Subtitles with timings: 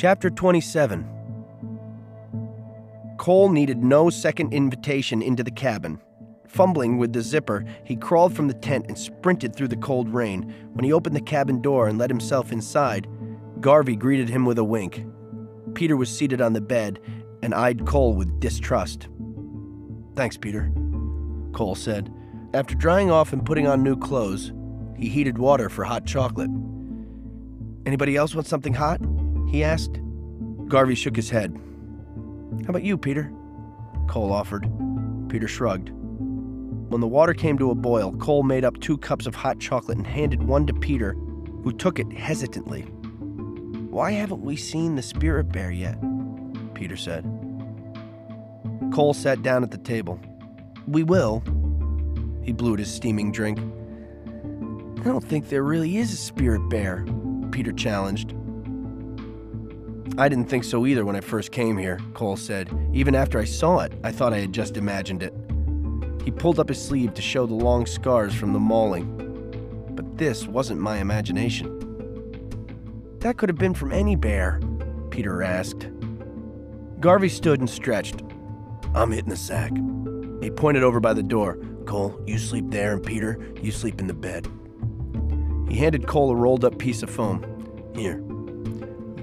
[0.00, 1.04] Chapter 27
[3.16, 6.00] Cole needed no second invitation into the cabin.
[6.46, 10.54] Fumbling with the zipper, he crawled from the tent and sprinted through the cold rain.
[10.74, 13.08] When he opened the cabin door and let himself inside,
[13.60, 15.04] Garvey greeted him with a wink.
[15.74, 17.00] Peter was seated on the bed
[17.42, 19.08] and eyed Cole with distrust.
[20.14, 20.70] Thanks, Peter,
[21.52, 22.14] Cole said.
[22.54, 24.52] After drying off and putting on new clothes,
[24.96, 26.50] he heated water for hot chocolate.
[27.84, 29.00] Anybody else want something hot?
[29.48, 30.00] He asked.
[30.68, 31.58] Garvey shook his head.
[32.62, 33.32] How about you, Peter?
[34.06, 34.70] Cole offered.
[35.28, 35.90] Peter shrugged.
[35.90, 39.98] When the water came to a boil, Cole made up two cups of hot chocolate
[39.98, 41.12] and handed one to Peter,
[41.62, 42.82] who took it hesitantly.
[43.90, 45.98] Why haven't we seen the spirit bear yet?
[46.74, 47.24] Peter said.
[48.92, 50.20] Cole sat down at the table.
[50.86, 51.42] We will.
[52.42, 53.58] He blew at his steaming drink.
[55.00, 57.04] I don't think there really is a spirit bear,
[57.50, 58.34] Peter challenged.
[60.18, 62.68] I didn't think so either when I first came here, Cole said.
[62.92, 65.32] Even after I saw it, I thought I had just imagined it.
[66.24, 69.14] He pulled up his sleeve to show the long scars from the mauling.
[69.92, 71.72] But this wasn't my imagination.
[73.20, 74.60] That could have been from any bear,
[75.10, 75.86] Peter asked.
[76.98, 78.20] Garvey stood and stretched.
[78.96, 79.70] I'm hitting the sack.
[80.42, 81.58] He pointed over by the door.
[81.86, 84.48] Cole, you sleep there, and Peter, you sleep in the bed.
[85.68, 87.44] He handed Cole a rolled up piece of foam.
[87.94, 88.20] Here,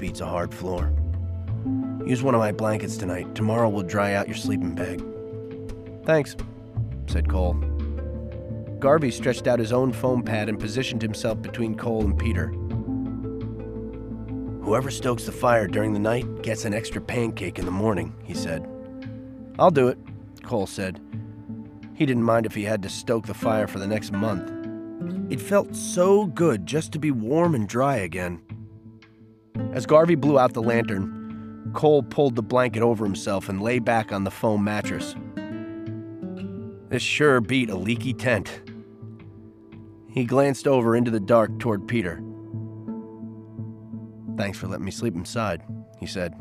[0.00, 0.92] beats a hard floor.
[2.06, 3.34] Use one of my blankets tonight.
[3.34, 5.04] Tomorrow we'll dry out your sleeping bag.
[6.04, 6.34] Thanks,
[7.06, 7.54] said Cole.
[8.78, 12.48] Garvey stretched out his own foam pad and positioned himself between Cole and Peter.
[14.64, 18.32] Whoever stokes the fire during the night gets an extra pancake in the morning, he
[18.32, 18.66] said.
[19.58, 19.98] I'll do it,
[20.42, 20.98] Cole said.
[21.94, 24.50] He didn't mind if he had to stoke the fire for the next month.
[25.30, 28.40] It felt so good just to be warm and dry again.
[29.72, 34.12] As Garvey blew out the lantern, Cole pulled the blanket over himself and lay back
[34.12, 35.14] on the foam mattress.
[36.88, 38.62] This sure beat a leaky tent.
[40.08, 42.20] He glanced over into the dark toward Peter.
[44.36, 45.62] Thanks for letting me sleep inside,
[46.00, 46.34] he said.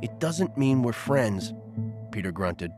[0.00, 1.52] It doesn't mean we're friends,
[2.12, 2.70] Peter grunted.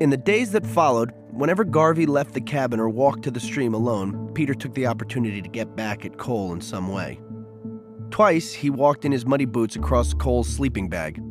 [0.00, 3.74] In the days that followed, whenever Garvey left the cabin or walked to the stream
[3.74, 7.20] alone, Peter took the opportunity to get back at Cole in some way.
[8.10, 11.22] Twice, he walked in his muddy boots across Cole's sleeping bag.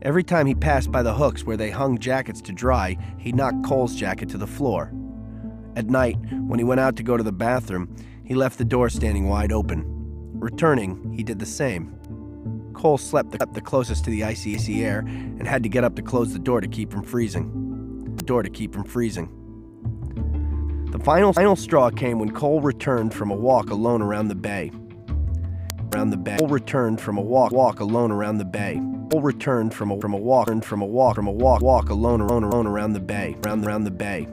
[0.00, 3.64] Every time he passed by the hooks where they hung jackets to dry, he knocked
[3.64, 4.92] Cole's jacket to the floor.
[5.76, 6.16] At night,
[6.46, 9.52] when he went out to go to the bathroom, he left the door standing wide
[9.52, 9.84] open.
[10.40, 11.94] Returning, he did the same.
[12.72, 15.96] Cole slept the, the closest to the icy, icy air and had to get up
[15.96, 17.67] to close the door to keep from freezing.
[18.28, 19.30] Door to keep from freezing.
[20.92, 24.70] The final, final straw came when Cole returned from a walk alone around the bay.
[25.94, 26.36] Around the bay.
[26.36, 28.82] Cole returned from a walk, walk alone around the bay.
[29.10, 32.20] Cole returned from a from a walk, from a walk, from a walk, walk alone,
[32.20, 34.24] alone, alone around the bay, around around the bay.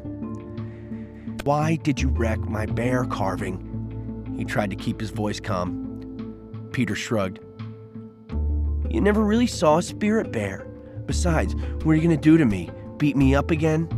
[1.45, 4.35] Why did you wreck my bear carving?
[4.37, 6.67] He tried to keep his voice calm.
[6.73, 7.39] Peter shrugged.
[8.89, 10.67] You never really saw a spirit bear.
[11.05, 12.69] Besides, what are you gonna do to me?
[12.97, 13.89] Beat me up again?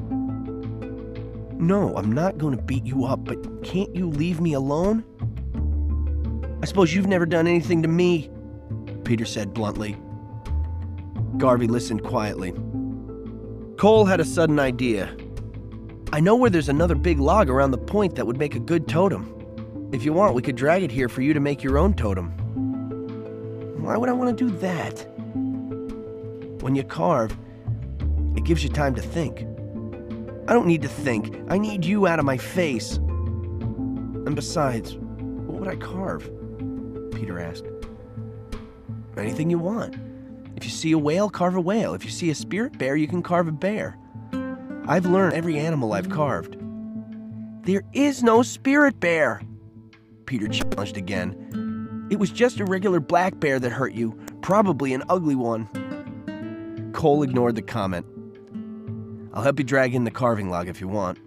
[1.59, 5.03] No, I'm not going to beat you up, but can't you leave me alone?
[6.62, 8.30] I suppose you've never done anything to me,
[9.03, 9.97] Peter said bluntly.
[11.38, 12.53] Garvey listened quietly.
[13.78, 15.16] Cole had a sudden idea.
[16.12, 18.88] I know where there's another big log around the point that would make a good
[18.88, 19.34] totem.
[19.91, 22.31] If you want, we could drag it here for you to make your own totem.
[23.84, 25.00] Why would I want to do that?
[26.62, 27.38] When you carve,
[28.37, 29.39] it gives you time to think.
[30.47, 31.35] I don't need to think.
[31.49, 32.97] I need you out of my face.
[32.97, 36.23] And besides, what would I carve?
[37.13, 37.65] Peter asked.
[39.17, 39.95] Anything you want.
[40.55, 41.95] If you see a whale, carve a whale.
[41.95, 43.97] If you see a spirit bear, you can carve a bear.
[44.87, 46.57] I've learned every animal I've carved.
[47.63, 49.41] There is no spirit bear,
[50.28, 52.07] Peter challenged again.
[52.11, 55.67] It was just a regular black bear that hurt you, probably an ugly one.
[56.93, 58.05] Cole ignored the comment.
[59.37, 61.19] I'll help you drag in the carving log if you want.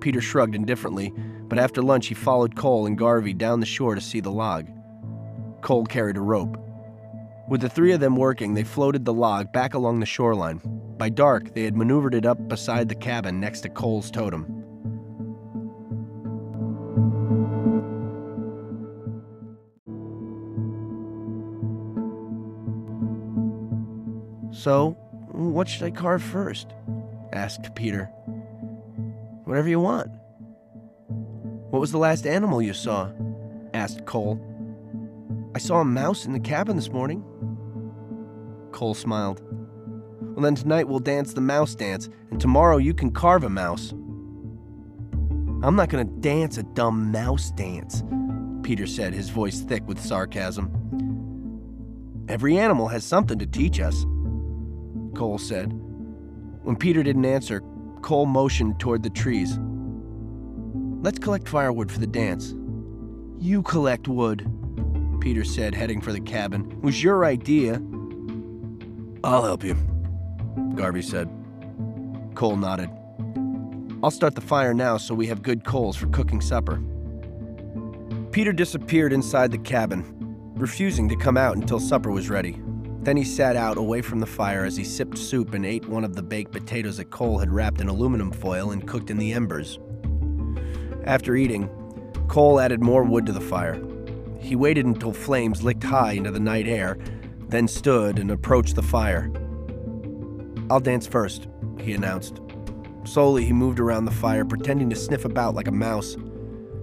[0.00, 1.12] Peter shrugged indifferently,
[1.48, 4.68] but after lunch he followed Cole and Garvey down the shore to see the log.
[5.60, 6.56] Cole carried a rope.
[7.48, 10.60] With the three of them working, they floated the log back along the shoreline.
[10.98, 14.46] By dark, they had maneuvered it up beside the cabin next to Cole's totem.
[24.52, 24.90] So,
[25.32, 26.68] what should I carve first?
[27.32, 28.04] Asked Peter.
[29.44, 30.10] Whatever you want.
[31.70, 33.10] What was the last animal you saw?
[33.74, 34.40] asked Cole.
[35.54, 37.24] I saw a mouse in the cabin this morning.
[38.72, 39.42] Cole smiled.
[40.20, 43.92] Well, then tonight we'll dance the mouse dance, and tomorrow you can carve a mouse.
[45.62, 48.02] I'm not gonna dance a dumb mouse dance,
[48.62, 50.70] Peter said, his voice thick with sarcasm.
[52.28, 54.04] Every animal has something to teach us,
[55.14, 55.72] Cole said.
[56.62, 57.62] When Peter didn't answer,
[58.02, 59.58] Cole motioned toward the trees.
[61.02, 62.54] Let's collect firewood for the dance.
[63.38, 64.50] You collect wood,
[65.20, 66.70] Peter said, heading for the cabin.
[66.70, 67.80] It was your idea.
[69.24, 69.74] I'll help you,
[70.74, 71.30] Garvey said.
[72.34, 72.90] Cole nodded.
[74.02, 76.82] I'll start the fire now so we have good coals for cooking supper.
[78.32, 80.04] Peter disappeared inside the cabin,
[80.54, 82.60] refusing to come out until supper was ready.
[83.02, 86.04] Then he sat out away from the fire as he sipped soup and ate one
[86.04, 89.32] of the baked potatoes that Cole had wrapped in aluminum foil and cooked in the
[89.32, 89.78] embers.
[91.04, 91.70] After eating,
[92.28, 93.80] Cole added more wood to the fire.
[94.38, 96.98] He waited until flames licked high into the night air,
[97.48, 99.30] then stood and approached the fire.
[100.70, 101.48] I'll dance first,
[101.80, 102.40] he announced.
[103.04, 106.16] Slowly, he moved around the fire, pretending to sniff about like a mouse.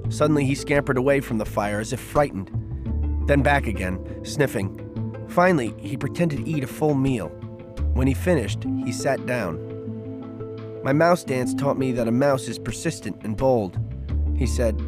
[0.09, 2.49] Suddenly, he scampered away from the fire as if frightened,
[3.27, 4.83] then back again, sniffing.
[5.29, 7.29] Finally, he pretended to eat a full meal.
[7.93, 9.63] When he finished, he sat down.
[10.83, 13.77] My mouse dance taught me that a mouse is persistent and bold.
[14.37, 14.79] He said,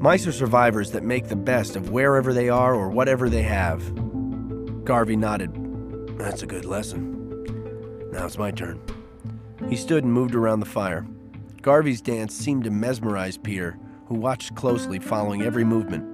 [0.00, 3.82] Mice are survivors that make the best of wherever they are or whatever they have.
[4.84, 5.52] Garvey nodded.
[6.18, 8.10] That's a good lesson.
[8.12, 8.80] Now it's my turn.
[9.68, 11.06] He stood and moved around the fire.
[11.62, 16.13] Garvey's dance seemed to mesmerize Peter, who watched closely, following every movement.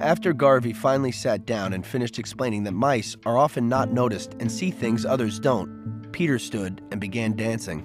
[0.00, 4.50] After Garvey finally sat down and finished explaining that mice are often not noticed and
[4.50, 7.84] see things others don't, Peter stood and began dancing.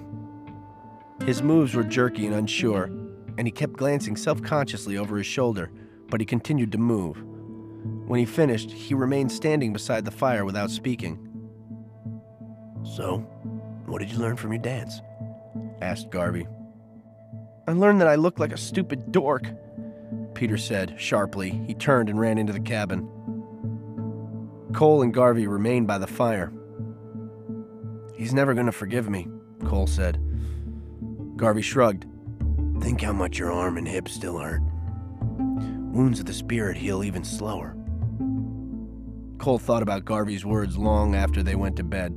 [1.26, 2.84] His moves were jerky and unsure,
[3.36, 5.72] and he kept glancing self consciously over his shoulder,
[6.08, 7.20] but he continued to move.
[8.06, 11.18] When he finished, he remained standing beside the fire without speaking.
[12.84, 13.18] So,
[13.86, 15.00] what did you learn from your dance?
[15.82, 16.46] asked Garvey.
[17.66, 19.48] I learned that I look like a stupid dork,
[20.44, 21.62] Peter said sharply.
[21.66, 23.08] He turned and ran into the cabin.
[24.74, 26.52] Cole and Garvey remained by the fire.
[28.14, 29.26] He's never going to forgive me,
[29.64, 30.20] Cole said.
[31.36, 32.04] Garvey shrugged.
[32.82, 34.60] Think how much your arm and hip still hurt.
[35.30, 37.74] Wounds of the spirit heal even slower.
[39.38, 42.16] Cole thought about Garvey's words long after they went to bed.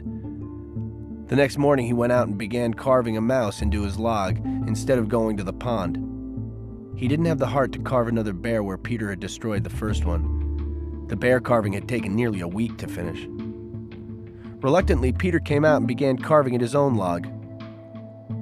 [1.27, 5.00] The next morning, he went out and began carving a mouse into his log instead
[5.00, 6.06] of going to the pond.
[6.97, 10.03] He didn't have the heart to carve another bear where Peter had destroyed the first
[10.03, 11.05] one.
[11.09, 13.27] The bear carving had taken nearly a week to finish.
[14.63, 17.27] Reluctantly, Peter came out and began carving at his own log.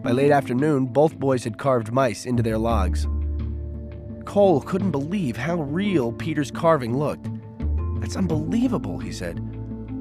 [0.01, 3.07] By late afternoon, both boys had carved mice into their logs.
[4.23, 7.27] Cole couldn't believe how real Peter's carving looked.
[7.99, 9.37] That's unbelievable, he said.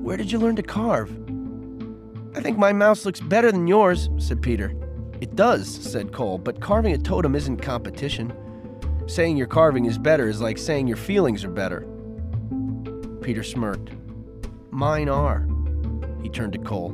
[0.04, 1.10] Where did you learn to carve?
[2.36, 4.76] I think my mouse looks better than yours, said Peter.
[5.20, 8.32] It does, said Cole, but carving a totem isn't competition.
[9.06, 11.86] Saying your carving is better is like saying your feelings are better.
[13.20, 13.90] Peter smirked.
[14.70, 15.46] Mine are.
[16.22, 16.92] He turned to Cole.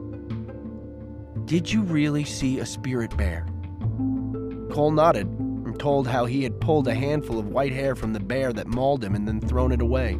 [1.44, 3.46] Did you really see a spirit bear?
[4.70, 8.20] Cole nodded and told how he had pulled a handful of white hair from the
[8.20, 10.18] bear that mauled him and then thrown it away.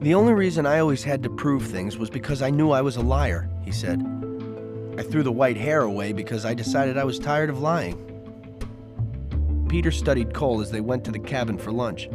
[0.00, 2.96] The only reason I always had to prove things was because I knew I was
[2.96, 4.02] a liar, he said.
[4.98, 8.05] I threw the white hair away because I decided I was tired of lying.
[9.68, 12.08] Peter studied Cole as they went to the cabin for lunch.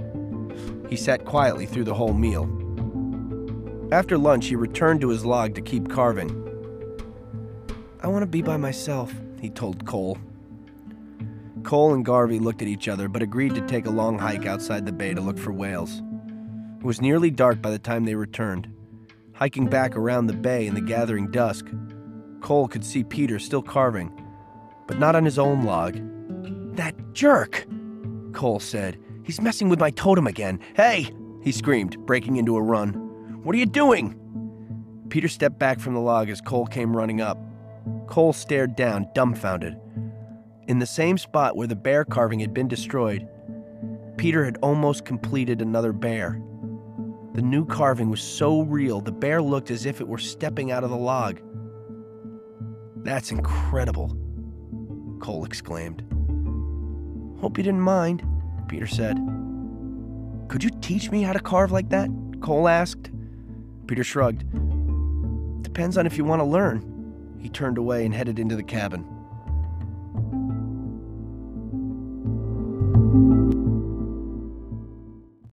[0.89, 2.50] He sat quietly through the whole meal.
[3.91, 6.29] After lunch, he returned to his log to keep carving.
[8.01, 10.17] I want to be by myself, he told Cole.
[11.63, 14.86] Cole and Garvey looked at each other but agreed to take a long hike outside
[14.86, 16.01] the bay to look for whales.
[16.79, 18.74] It was nearly dark by the time they returned.
[19.34, 21.67] Hiking back around the bay in the gathering dusk,
[22.39, 24.12] Cole could see Peter still carving,
[24.88, 26.00] but not on his own log.
[26.73, 27.65] That jerk!
[28.33, 28.97] Cole said.
[29.23, 30.59] He's messing with my totem again.
[30.75, 31.11] Hey!
[31.41, 32.93] He screamed, breaking into a run.
[33.43, 34.17] What are you doing?
[35.09, 37.37] Peter stepped back from the log as Cole came running up.
[38.07, 39.77] Cole stared down, dumbfounded.
[40.67, 43.27] In the same spot where the bear carving had been destroyed,
[44.17, 46.41] Peter had almost completed another bear.
[47.33, 50.83] The new carving was so real, the bear looked as if it were stepping out
[50.83, 51.41] of the log.
[52.97, 54.15] That's incredible,
[55.19, 56.03] Cole exclaimed.
[57.41, 58.24] Hope you didn't mind,
[58.67, 59.17] Peter said.
[60.48, 62.10] Could you teach me how to carve like that?
[62.39, 63.10] Cole asked.
[63.88, 64.45] Peter shrugged.
[65.63, 67.36] Depends on if you want to learn.
[67.39, 69.05] He turned away and headed into the cabin.